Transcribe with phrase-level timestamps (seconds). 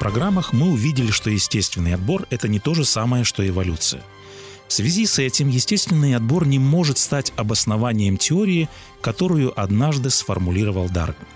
[0.00, 4.02] Программах мы увидели, что естественный отбор– это не то же самое, что эволюция.
[4.66, 8.68] В связи с этим естественный отбор не может стать обоснованием теории,
[9.02, 11.26] которую однажды сформулировал Дарвин.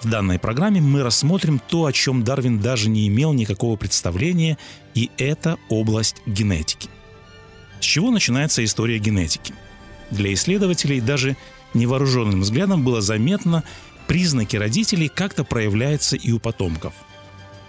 [0.00, 4.58] В данной программе мы рассмотрим то, о чем Дарвин даже не имел никакого представления,
[4.94, 6.88] и это область генетики.
[7.80, 9.54] С чего начинается история генетики?
[10.12, 11.36] Для исследователей даже
[11.74, 13.64] невооруженным взглядом было заметно,
[14.06, 16.94] признаки родителей как-то проявляются и у потомков.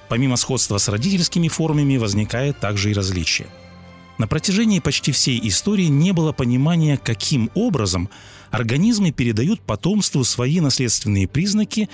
[0.09, 3.47] Помимо сходства с родительскими формами возникает также и различие.
[4.17, 8.09] На протяжении почти всей истории не было понимания, каким образом
[8.51, 11.89] организмы передают потомству свои наследственные признаки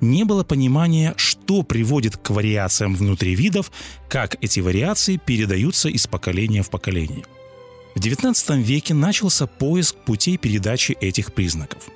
[0.00, 3.70] не было понимания, что приводит к вариациям внутри видов,
[4.08, 7.24] как эти вариации передаются из поколения в поколение.
[7.94, 11.88] В XIX веке начался поиск путей передачи этих признаков.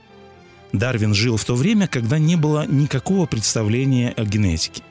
[0.72, 4.82] Дарвин жил в то время, когда не было никакого представления о генетике.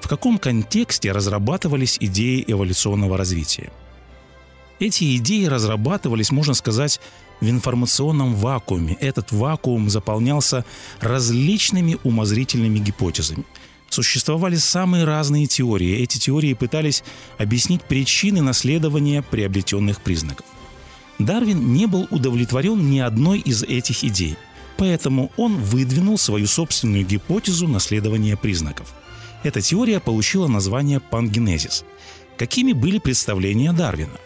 [0.00, 3.70] В каком контексте разрабатывались идеи эволюционного развития?
[4.80, 7.00] Эти идеи разрабатывались, можно сказать,
[7.40, 8.96] в информационном вакууме.
[9.00, 10.64] Этот вакуум заполнялся
[11.00, 13.44] различными умозрительными гипотезами.
[13.90, 15.98] Существовали самые разные теории.
[15.98, 17.04] Эти теории пытались
[17.38, 20.46] объяснить причины наследования приобретенных признаков.
[21.18, 24.36] Дарвин не был удовлетворен ни одной из этих идей,
[24.78, 28.94] поэтому он выдвинул свою собственную гипотезу наследования признаков.
[29.42, 31.84] Эта теория получила название пангенезис.
[32.36, 34.18] Какими были представления Дарвина?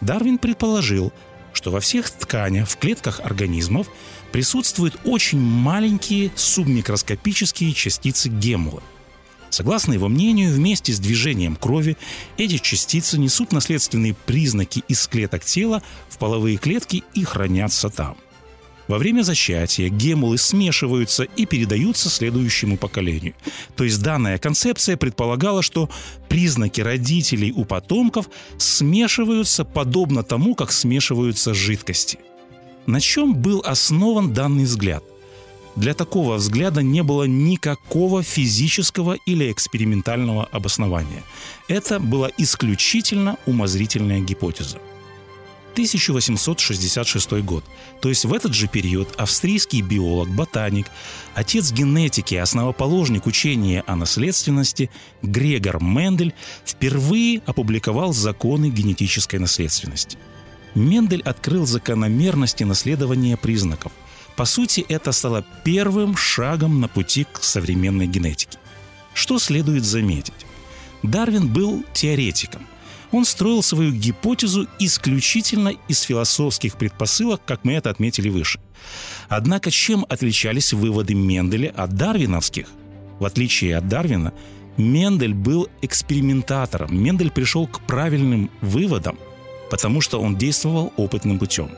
[0.00, 1.12] Дарвин предположил,
[1.52, 3.88] что во всех тканях, в клетках организмов
[4.32, 8.82] присутствуют очень маленькие субмикроскопические частицы геммула.
[9.50, 11.96] Согласно его мнению, вместе с движением крови
[12.36, 18.16] эти частицы несут наследственные признаки из клеток тела в половые клетки и хранятся там.
[18.88, 23.34] Во время зачатия гемулы смешиваются и передаются следующему поколению.
[23.76, 25.90] То есть данная концепция предполагала, что
[26.28, 32.18] признаки родителей у потомков смешиваются подобно тому, как смешиваются жидкости.
[32.86, 35.04] На чем был основан данный взгляд?
[35.76, 41.22] Для такого взгляда не было никакого физического или экспериментального обоснования.
[41.68, 44.78] Это была исключительно умозрительная гипотеза.
[45.72, 47.64] 1866 год.
[48.00, 50.86] То есть в этот же период австрийский биолог, ботаник,
[51.34, 54.90] отец генетики, основоположник учения о наследственности
[55.22, 56.34] Грегор Мендель
[56.64, 60.18] впервые опубликовал законы генетической наследственности.
[60.74, 63.92] Мендель открыл закономерности наследования признаков.
[64.36, 68.58] По сути, это стало первым шагом на пути к современной генетике.
[69.14, 70.34] Что следует заметить?
[71.02, 72.66] Дарвин был теоретиком–
[73.12, 78.60] он строил свою гипотезу исключительно из философских предпосылок, как мы это отметили выше.
[79.28, 82.66] Однако чем отличались выводы Менделя от дарвиновских?
[83.18, 84.32] В отличие от Дарвина,
[84.76, 86.96] Мендель был экспериментатором.
[86.96, 89.18] Мендель пришел к правильным выводам,
[89.70, 91.70] потому что он действовал опытным путем.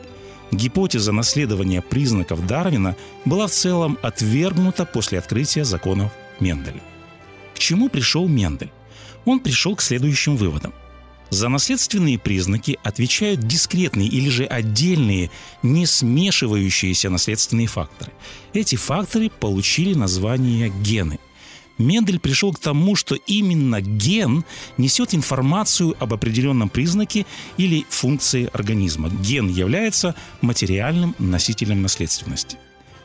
[0.53, 6.83] Гипотеза наследования признаков Дарвина была в целом отвергнута после открытия законов Менделя.
[7.55, 8.71] К чему пришел Мендель?
[9.25, 10.75] Он пришел к следующим выводам.
[11.31, 15.31] За наследственные признаки отвечают дискретные или же отдельные,
[15.63, 18.13] не смешивающиеся наследственные факторы.
[18.53, 21.21] Эти факторы получили название гены.
[21.79, 24.45] Мендель пришел к тому, что именно ген
[24.77, 27.25] несет информацию об определенном признаке
[27.57, 29.09] или функции организма.
[29.09, 32.59] Ген является материальным носителем наследственности.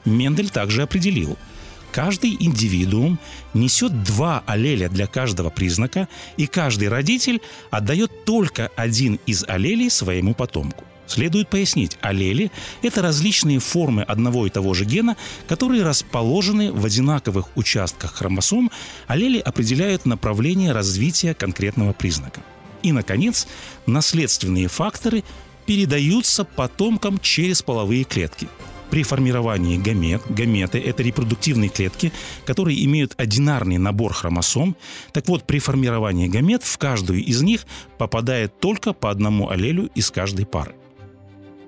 [0.03, 1.37] Мендель также определил–
[1.95, 3.17] Каждый индивидуум
[3.53, 7.41] несет два аллеля для каждого признака, и каждый родитель
[7.71, 10.83] отдает только один из аллелей своему потомку.
[11.07, 15.15] Следует пояснить, аллели– это различные формы одного и того же гена,
[15.47, 18.71] которые расположены в одинаковых участках хромосом.
[19.07, 22.41] Аллели определяют направление развития конкретного признака.
[22.83, 23.47] И, наконец,
[23.85, 25.23] наследственные факторы
[25.65, 28.49] передаются потомкам через половые клетки–
[28.95, 32.13] при формировании гамет, гаметы– это репродуктивные клетки,
[32.45, 34.77] которые имеют одинарный набор хромосом.
[35.11, 37.65] Так вот, при формировании гамет в каждую из них
[37.97, 40.75] попадает только по одному аллелю из каждой пары.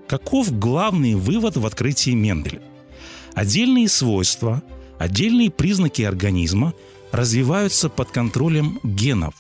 [0.08, 2.62] Каков главный вывод в открытии Менделя?
[3.34, 4.64] Отдельные свойства,
[4.98, 6.74] отдельные признаки организма
[7.12, 9.34] развиваются под контролем генов,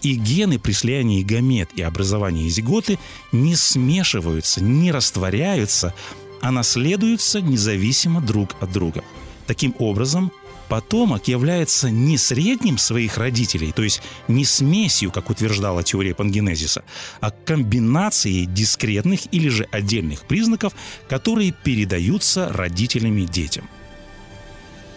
[0.00, 2.98] И гены при слиянии гамет и образовании зиготы
[3.32, 5.94] не смешиваются, не растворяются,
[6.44, 9.02] а наследуются независимо друг от друга.
[9.46, 10.30] Таким образом,
[10.68, 16.84] потомок является не средним своих родителей, то есть не смесью, как утверждала теория пангенезиса,
[17.22, 20.74] а комбинацией дискретных или же отдельных признаков,
[21.08, 23.66] которые передаются родителями детям.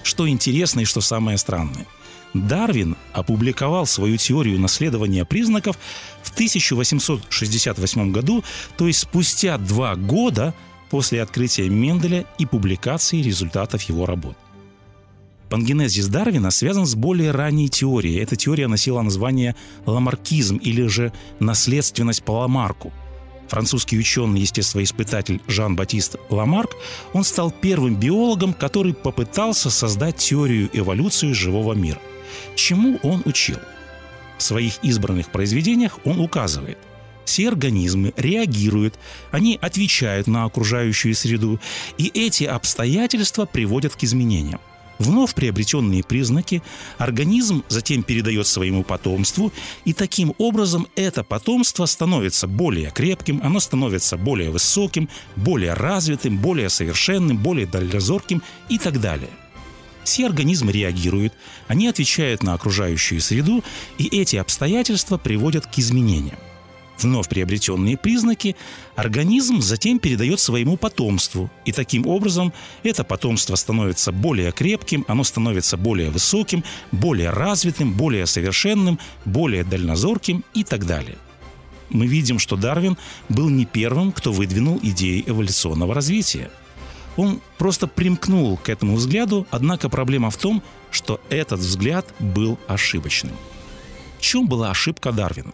[0.04, 1.86] Что интересно и что самое странное–
[2.34, 5.78] Дарвин опубликовал свою теорию наследования признаков
[6.22, 8.44] в 1868 году,
[8.78, 10.54] то есть спустя два года
[10.90, 14.36] после открытия Менделя и публикации результатов его работ.
[15.50, 18.20] Пангенезис Дарвина связан с более ранней теорией.
[18.20, 19.56] Эта теория носила название
[19.86, 22.92] ламаркизм или же наследственность по Ламарку.
[23.48, 26.72] Французский ученый-естествоиспытатель Жан-Батист Ламарк,
[27.14, 32.00] он стал первым биологом, который попытался создать теорию эволюции живого мира–
[32.56, 33.60] Чему он учил?
[34.38, 36.78] В своих избранных произведениях он указывает–
[37.28, 38.96] все организмы реагируют,
[39.32, 41.60] они отвечают на окружающую среду,
[41.98, 44.60] и эти обстоятельства приводят к изменениям.
[45.00, 46.64] Вновь приобретенные признаки
[46.98, 49.54] организм затем передает своему потомству,
[49.86, 56.70] и таким образом это потомство становится более крепким, оно становится более высоким, более развитым, более
[56.70, 59.30] совершенным, более дальнозорким и так далее–
[60.08, 61.34] все организмы реагируют,
[61.68, 63.62] они отвечают на окружающую среду,
[63.98, 66.38] и эти обстоятельства приводят к изменениям.
[67.00, 68.56] Вновь приобретенные признаки
[68.96, 72.54] организм затем передает своему потомству, и таким образом
[72.84, 80.44] это потомство становится более крепким, оно становится более высоким, более развитым, более совершенным, более дальнозорким
[80.54, 81.18] и так далее.
[81.90, 82.98] Мы видим, что Дарвин
[83.30, 86.50] был не первым, кто выдвинул идеи эволюционного развития–
[87.18, 90.62] он просто примкнул к этому взгляду, однако проблема в том,
[90.92, 93.36] что этот взгляд был ошибочным.
[94.20, 95.52] В чем была ошибка Дарвина?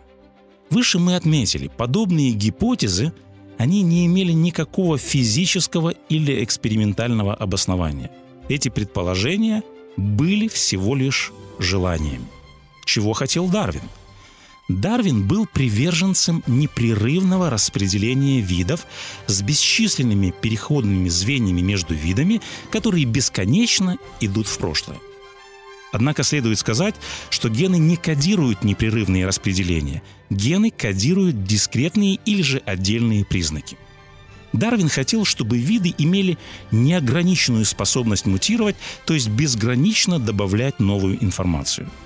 [0.73, 3.13] Выше мы отметили, подобные гипотезы,
[3.59, 8.09] они не имели никакого физического или экспериментального обоснования.
[8.49, 9.61] Эти предположения
[9.97, 12.25] были всего лишь желанием.
[12.85, 13.87] Чего хотел Дарвин–
[14.69, 18.87] Дарвин был приверженцем непрерывного распределения видов
[19.27, 22.41] с бесчисленными переходными звеньями между видами,
[22.71, 24.97] которые бесконечно идут в прошлое.
[25.93, 26.95] Однако следует сказать,
[27.29, 30.01] что гены не кодируют непрерывные распределения.
[30.29, 33.77] Гены кодируют дискретные или же отдельные признаки.
[34.51, 36.37] Дарвин хотел, чтобы виды имели
[36.71, 38.75] неограниченную способность мутировать,
[39.05, 41.89] то есть безгранично добавлять новую информацию–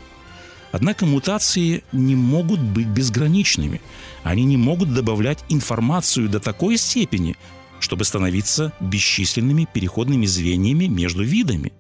[0.72, 3.82] Однако мутации не могут быть безграничными.
[4.24, 7.36] Они не могут добавлять информацию до такой степени,
[7.80, 11.72] чтобы становиться бесчисленными переходными звеньями между видами.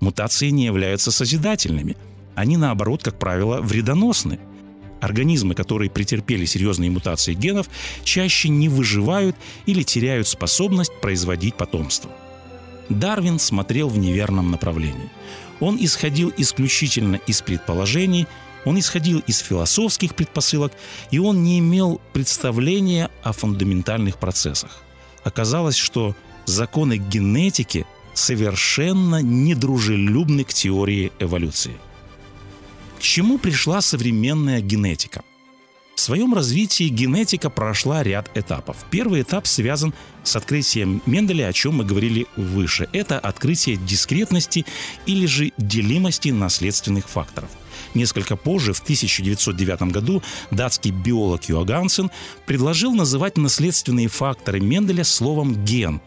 [0.00, 1.96] Мутации не являются созидательными.
[2.34, 4.38] Они, наоборот, как правило, вредоносны.
[5.00, 7.68] Организмы, которые претерпели серьезные мутации генов,
[8.04, 9.36] чаще не выживают
[9.66, 12.10] или теряют способность производить потомство.
[12.88, 15.10] Дарвин смотрел в неверном направлении.
[15.60, 18.26] Он исходил исключительно из предположений,
[18.64, 20.72] он исходил из философских предпосылок,
[21.10, 24.82] и он не имел представления о фундаментальных процессах.
[25.24, 26.14] Оказалось, что
[26.44, 27.86] законы генетики
[28.18, 31.76] совершенно недружелюбны к теории эволюции.
[32.98, 35.22] К чему пришла современная генетика?
[35.94, 38.76] В своем развитии генетика прошла ряд этапов.
[38.90, 42.88] Первый этап связан с открытием Менделя, о чем мы говорили выше.
[42.92, 44.64] Это открытие дискретности
[45.06, 47.50] или же делимости наследственных факторов.
[47.94, 52.10] Несколько позже, в 1909 году, датский биолог Юагансен
[52.46, 56.00] предложил называть наследственные факторы Менделя словом «ген»,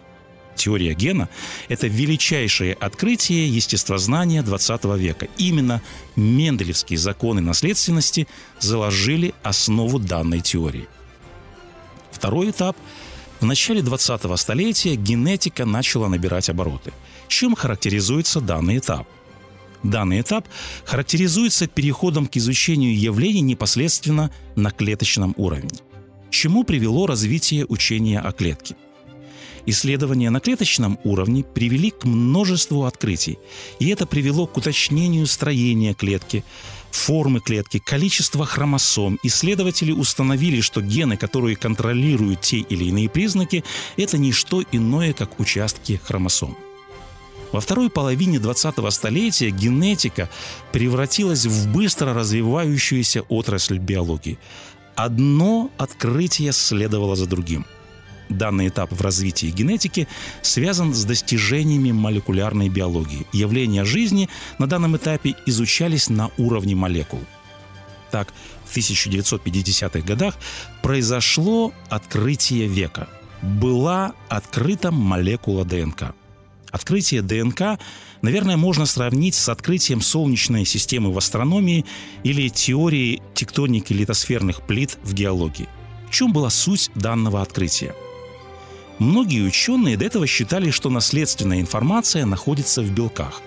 [0.61, 1.27] теория гена–
[1.69, 5.27] это величайшее открытие естествознания XX века.
[5.37, 5.81] Именно
[6.15, 8.27] Менделевские законы наследственности
[8.59, 10.87] заложили основу данной теории.
[12.11, 12.77] Второй этап–
[13.39, 16.93] в начале 20-го столетия генетика начала набирать обороты.
[17.27, 19.07] Чем характеризуется данный этап?
[19.81, 20.47] Данный этап
[20.85, 25.71] характеризуется переходом к изучению явлений непосредственно на клеточном уровне.
[26.29, 28.75] Чему привело развитие учения о клетке–
[29.65, 33.37] Исследования на клеточном уровне привели к множеству открытий,
[33.79, 36.43] и это привело к уточнению строения клетки,
[36.89, 39.19] формы клетки, количества хромосом.
[39.23, 43.63] Исследователи установили, что гены, которые контролируют те или иные признаки,
[43.97, 46.57] это не что иное, как участки хромосом.
[47.51, 50.29] Во второй половине 20-го столетия генетика
[50.71, 54.39] превратилась в быстро развивающуюся отрасль биологии.
[54.95, 57.65] Одно открытие следовало за другим–
[58.31, 60.07] Данный этап в развитии генетики
[60.41, 63.27] связан с достижениями молекулярной биологии.
[63.33, 67.21] Явления жизни на данном этапе изучались на уровне молекул.
[68.11, 68.33] так,
[68.65, 70.37] в 1950-х годах,
[70.81, 73.07] произошло открытие века.
[73.41, 76.13] Была открыта молекула ДНК.
[76.71, 77.79] Открытие ДНК,
[78.21, 81.85] наверное, можно сравнить с открытием Солнечной системы в астрономии
[82.23, 85.67] или теорией тектоники литосферных плит в геологии.
[86.09, 87.93] В чем была суть данного открытия?
[89.01, 93.41] Многие ученые до этого считали, что наследственная информация находится в белках.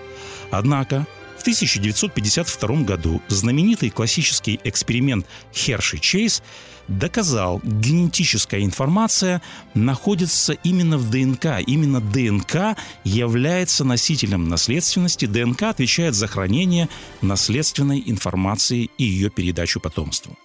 [0.50, 1.06] Однако
[1.38, 6.42] в 1952 году знаменитый классический эксперимент Херши-Чейз
[6.88, 9.42] доказал, генетическая информация
[9.74, 11.60] находится именно в ДНК.
[11.64, 15.26] Именно ДНК является носителем наследственности.
[15.26, 16.88] ДНК отвечает за хранение
[17.22, 20.36] наследственной информации и ее передачу потомству.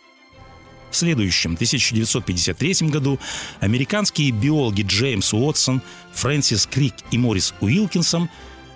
[0.91, 3.19] В следующем, 1953 году,
[3.59, 5.81] американские биологи Джеймс Уотсон,
[6.13, 8.29] Фрэнсис Крик и Морис Уилкинсон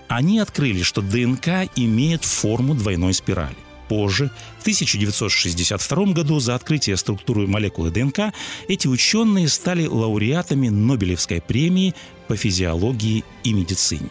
[0.08, 3.55] они открыли, что ДНК имеет форму двойной спирали.
[3.89, 8.34] Позже, в 1962 году, за открытие структуры молекулы ДНК,
[8.67, 11.93] эти ученые стали лауреатами Нобелевской премии
[12.27, 14.10] по физиологии и медицине.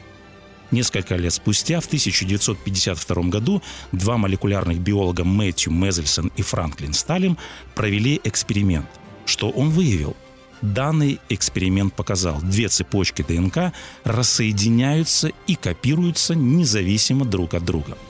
[0.73, 3.63] Несколько лет спустя, в 1952 году,
[3.93, 7.37] два молекулярных биолога Мэтью Мезельсон и Франклин Сталин
[7.75, 8.89] провели эксперимент.
[9.27, 10.17] Что он выявил?
[10.63, 13.73] Данный эксперимент показал, две цепочки ДНК
[14.05, 17.99] рассоединяются и копируются независимо друг от друга–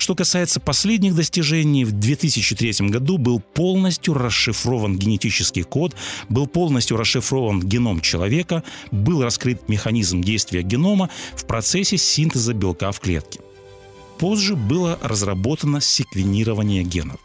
[0.00, 5.94] что касается последних достижений, в 2003 году был полностью расшифрован генетический код,
[6.30, 13.00] был полностью расшифрован геном человека, был раскрыт механизм действия генома в процессе синтеза белка в
[13.00, 13.40] клетке.
[14.18, 17.20] Позже было разработано секвенирование генов.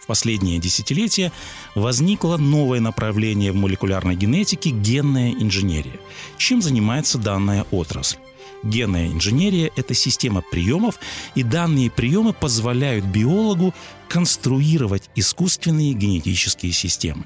[0.00, 1.30] В последние десятилетия
[1.74, 6.00] возникло новое направление в молекулярной генетике– генная инженерия.
[6.38, 8.16] Чем занимается данная отрасль?
[8.62, 10.98] Генная инженерия– это система приемов,
[11.34, 13.74] и данные приемы позволяют биологу
[14.08, 17.24] конструировать искусственные генетические системы.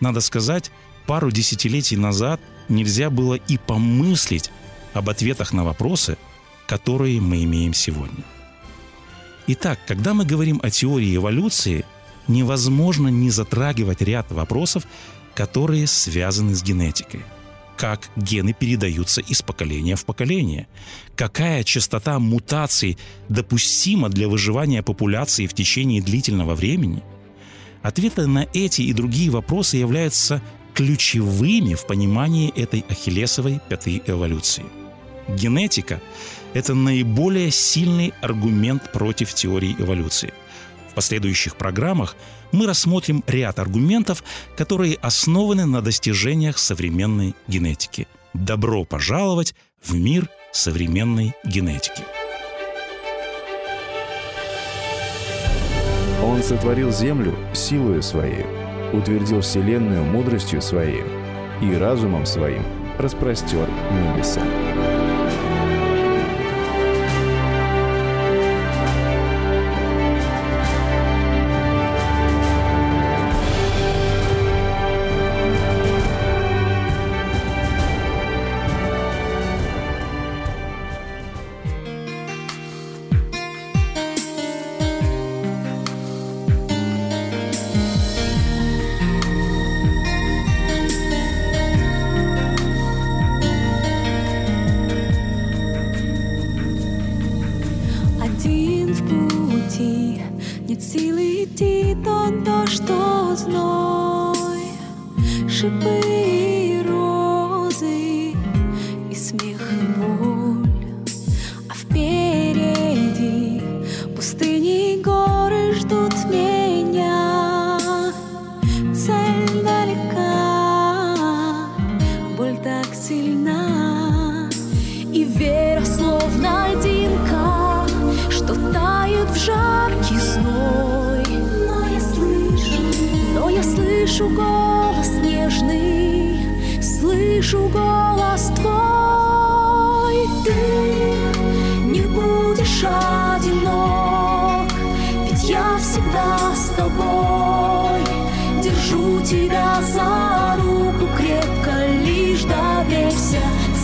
[0.00, 0.70] Надо сказать,
[1.06, 4.50] пару десятилетий назад нельзя было и помыслить
[4.94, 6.18] об ответах на вопросы,
[6.66, 8.24] которые мы имеем сегодня.
[9.46, 11.84] Итак, когда мы говорим о теории эволюции,
[12.26, 14.84] невозможно не затрагивать ряд вопросов,
[15.34, 17.24] которые связаны с генетикой–
[17.78, 20.66] как гены передаются из поколения в поколение,
[21.14, 27.02] какая частота мутаций допустима для выживания популяции в течение длительного времени.
[27.82, 30.42] Ответы на эти и другие вопросы являются
[30.74, 34.64] ключевыми в понимании этой ахиллесовой пятой эволюции.
[35.28, 36.00] Генетика–
[36.54, 40.32] это наиболее сильный аргумент против теории эволюции.
[40.98, 42.16] Последующих программах–
[42.50, 44.24] мы рассмотрим ряд аргументов,
[44.56, 48.08] которые основаны на достижениях современной генетики.
[48.34, 52.02] Добро пожаловать в мир современной генетики.
[56.20, 58.44] Он сотворил землю силою своей,
[58.92, 61.04] утвердил вселенную мудростью своей
[61.62, 62.64] и разумом своим
[62.98, 64.42] распростер небеса.
[105.58, 105.97] же быть.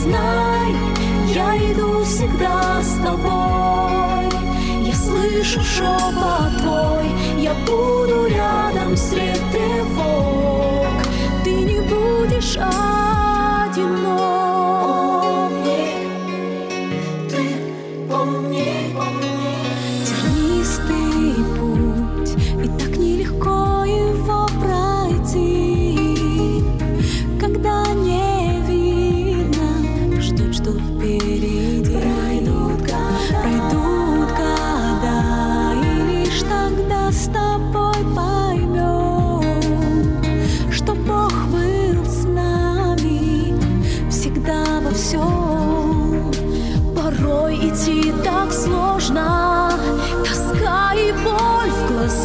[0.05, 0.75] знай,
[1.35, 4.29] я иду всегда с тобой.
[4.83, 7.09] Я слышу шепот твой,
[7.39, 10.34] я буду рядом с тревог.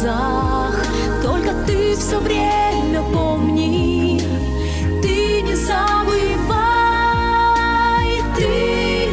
[0.00, 0.74] Глазах.
[1.22, 4.22] Только ты все время помни,
[5.02, 6.60] ты не забывай,
[8.36, 9.10] ты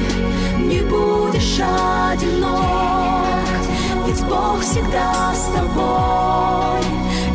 [0.60, 2.64] не будешь одинок,
[4.06, 6.82] ведь Бог всегда с тобой,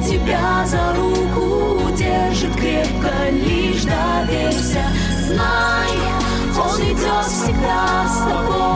[0.06, 4.84] тебя за руку держит крепко, лишь доверься,
[5.26, 5.90] знай,
[6.56, 8.72] Он идет всегда с тобой,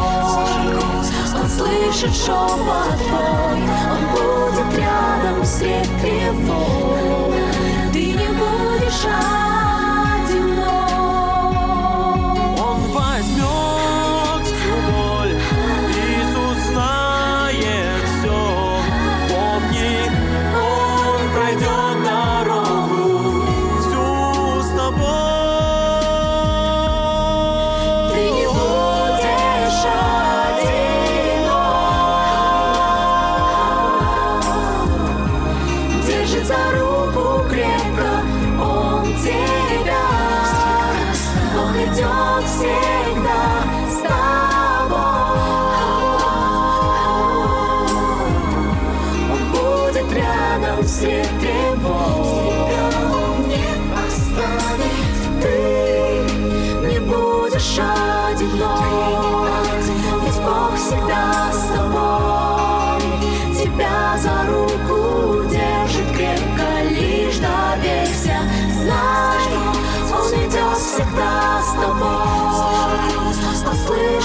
[1.49, 3.61] слышит шепот твой,
[6.07, 7.35] тревог,
[7.93, 9.46] ты не будешь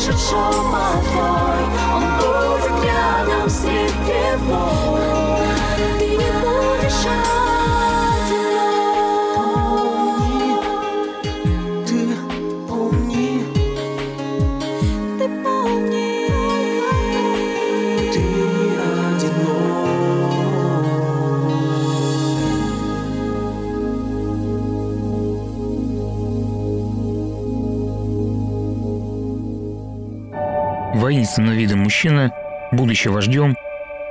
[0.01, 5.10] Он слышит шепот твой, Он будет рядом средь тревог,
[31.11, 32.31] Воинственного вида мужчина,
[32.71, 33.57] будучи вождем,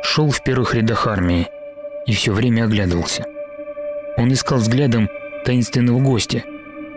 [0.03, 1.49] шел в первых рядах армии
[2.05, 3.25] и все время оглядывался.
[4.19, 5.09] Он искал взглядом
[5.47, 6.43] таинственного гостя,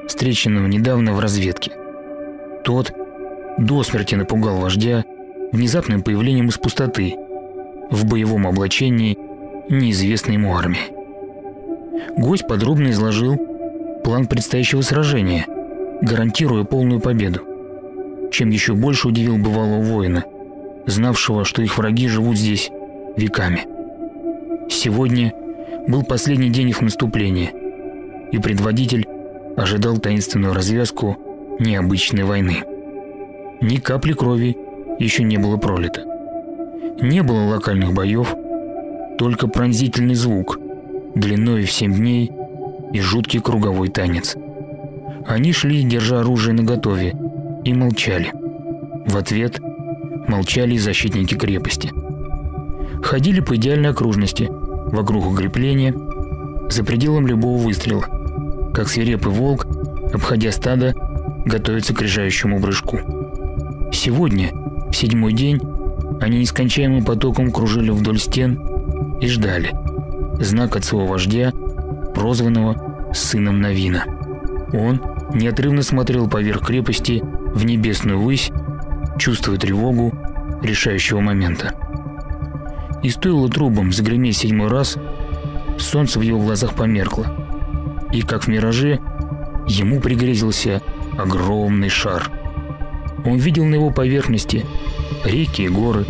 [0.06, 1.72] встреченного недавно в разведке.
[2.66, 2.92] Тот
[3.58, 5.06] до смерти напугал вождя
[5.54, 7.16] внезапным появлением из пустоты
[7.90, 9.18] в боевом облачении
[9.70, 10.92] неизвестной ему армии.
[12.18, 13.38] Гость подробно изложил
[14.04, 15.46] план предстоящего сражения,
[16.02, 17.53] гарантируя полную победу
[18.34, 20.24] чем еще больше удивил бывалого воина,
[20.88, 22.72] знавшего, что их враги живут здесь
[23.16, 23.66] веками.
[24.70, 25.34] Сегодня
[25.88, 27.52] был последний день их наступления,
[28.32, 29.06] и предводитель
[29.56, 31.18] ожидал таинственную развязку
[31.60, 32.64] необычной войны.
[33.62, 34.58] Ни капли крови
[34.98, 36.04] еще не было пролито.
[37.02, 38.34] Не было локальных боев,
[39.20, 40.60] только пронзительный звук,
[41.14, 42.32] длиной в семь дней
[42.94, 44.36] и жуткий круговой танец.
[45.28, 47.14] Они шли, держа оружие наготове,
[47.64, 48.32] и молчали.
[49.06, 49.60] В ответ
[50.28, 51.92] молчали и защитники крепости.
[53.04, 55.94] Ходили по идеальной окружности, вокруг укрепления,
[56.70, 58.06] за пределом любого выстрела,
[58.74, 59.68] как свирепый волк,
[60.14, 60.94] обходя стадо,
[61.46, 63.00] готовится к решающему прыжку.
[63.92, 64.52] Сегодня,
[64.90, 65.62] в седьмой день,
[66.22, 68.60] они нескончаемым потоком кружили вдоль стен
[69.20, 69.72] и ждали
[70.40, 71.52] знак от своего вождя,
[72.16, 74.06] прозванного сыном Навина.
[74.74, 75.02] Он
[75.34, 78.52] неотрывно смотрел поверх крепости в небесную высь,
[79.18, 80.14] чувствуя тревогу
[80.62, 81.76] решающего момента.
[83.04, 84.98] И стоило трубам загреметь седьмой раз,
[85.78, 87.26] солнце в его глазах померкло,
[88.12, 89.00] и, как в мираже,
[89.68, 90.82] ему пригрезился
[91.18, 92.30] огромный шар.
[93.26, 94.66] Он видел на его поверхности
[95.24, 96.06] реки и горы,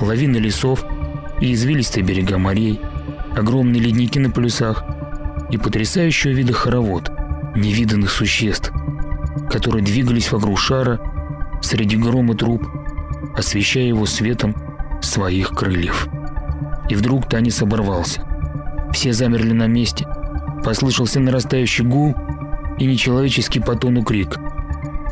[0.00, 0.84] лавины лесов
[1.40, 2.80] и извилистые берега морей,
[3.36, 4.84] огромные ледники на полюсах
[5.50, 7.10] и потрясающего вида хоровод
[7.54, 8.72] невиданных существ,
[9.50, 11.00] которые двигались вокруг шара
[11.60, 12.66] среди грома труб,
[13.36, 14.54] освещая его светом
[15.00, 16.08] своих крыльев.
[16.88, 18.22] И вдруг танец оборвался.
[18.92, 20.06] Все замерли на месте.
[20.64, 22.14] Послышался нарастающий гул
[22.78, 24.36] и нечеловеческий по тону крик,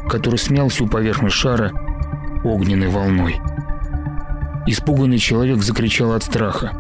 [0.08, 1.72] который смял всю поверхность шара
[2.44, 3.40] огненной волной.
[4.66, 6.72] Испуганный человек закричал от страха,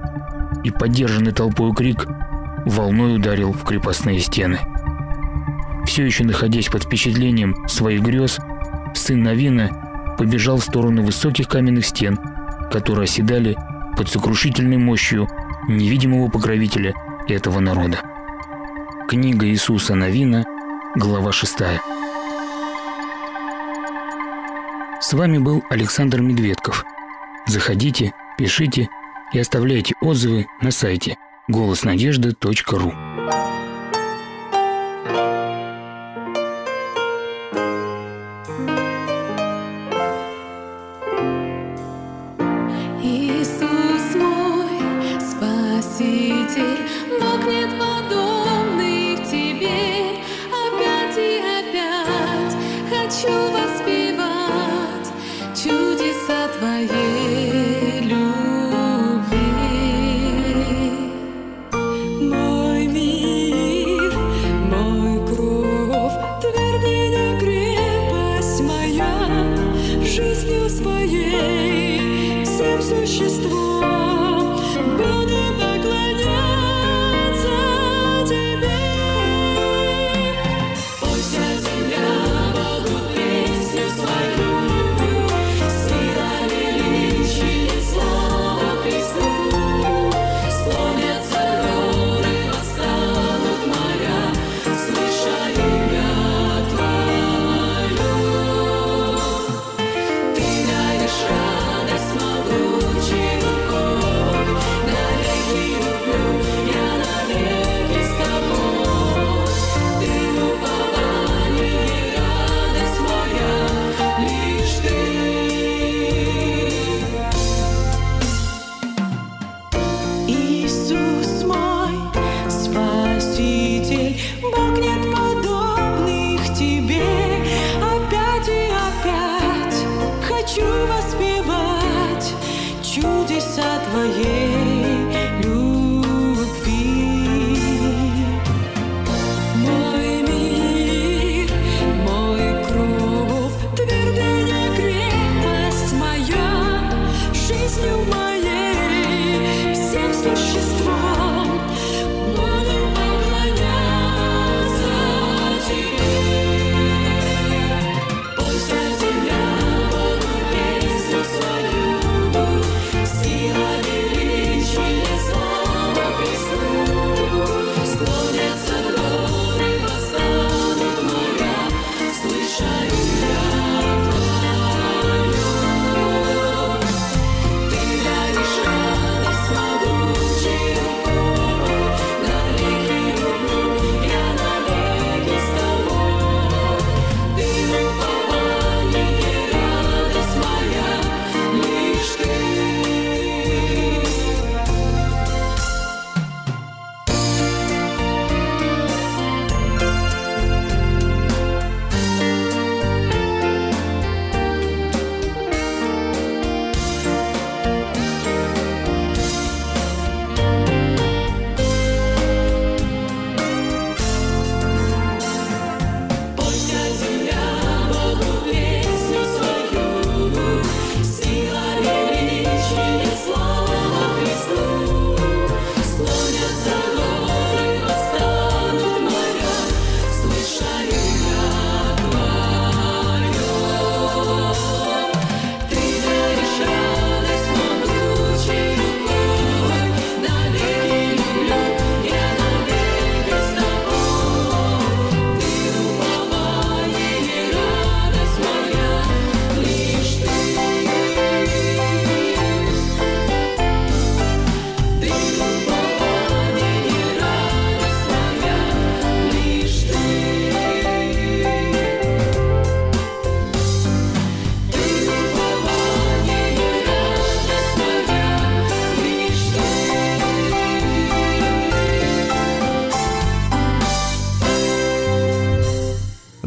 [0.64, 2.06] и поддержанный толпой крик
[2.64, 4.58] волной ударил в крепостные стены.
[5.94, 8.40] Все еще находясь под впечатлением своих грез,
[8.96, 12.18] сын Навина побежал в сторону высоких каменных стен,
[12.72, 13.56] которые оседали
[13.96, 15.28] под сокрушительной мощью
[15.68, 16.94] невидимого покровителя
[17.28, 18.00] этого народа.
[19.06, 20.44] Книга Иисуса Навина,
[20.96, 21.58] глава 6.
[25.00, 26.84] С вами был Александр Медведков.
[27.46, 28.88] Заходите, пишите
[29.32, 33.13] и оставляйте отзывы на сайте голоснадежда.ру.